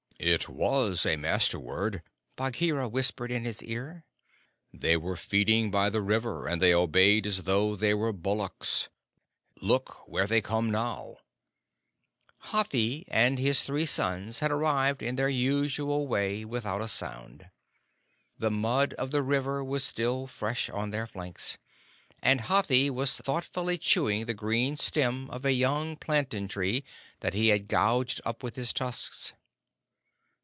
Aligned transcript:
"It 0.23 0.47
was 0.47 1.03
a 1.03 1.15
Master 1.17 1.59
word," 1.59 2.03
Bagheera 2.35 2.87
whispered 2.87 3.31
in 3.31 3.43
his 3.43 3.63
ear. 3.63 4.05
"They 4.71 4.95
were 4.95 5.17
feeding 5.17 5.71
by 5.71 5.89
the 5.89 5.99
river, 6.03 6.45
and 6.47 6.61
they 6.61 6.75
obeyed 6.75 7.25
as 7.25 7.41
though 7.41 7.75
they 7.75 7.95
were 7.95 8.13
bullocks. 8.13 8.89
Look, 9.61 10.07
where 10.07 10.27
they 10.27 10.39
come 10.39 10.69
now!" 10.69 11.15
Hathi 12.51 13.05
and 13.07 13.39
his 13.39 13.63
three 13.63 13.87
sons 13.87 14.41
had 14.41 14.51
arrived 14.51 15.01
in 15.01 15.15
their 15.15 15.27
usual 15.27 16.05
way, 16.05 16.45
without 16.45 16.81
a 16.81 16.87
sound. 16.87 17.49
The 18.37 18.51
mud 18.51 18.93
of 18.99 19.09
the 19.09 19.23
river 19.23 19.63
was 19.63 19.83
still 19.83 20.27
fresh 20.27 20.69
on 20.69 20.91
their 20.91 21.07
flanks, 21.07 21.57
and 22.21 22.41
Hathi 22.41 22.91
was 22.91 23.17
thoughtfully 23.17 23.79
chewing 23.79 24.25
the 24.27 24.35
green 24.35 24.75
stem 24.77 25.31
of 25.31 25.45
a 25.45 25.53
young 25.53 25.97
plantain 25.97 26.47
tree 26.47 26.83
that 27.21 27.33
he 27.33 27.47
had 27.47 27.67
gouged 27.67 28.21
up 28.23 28.43
with 28.43 28.55
his 28.55 28.71
tusks. 28.71 29.33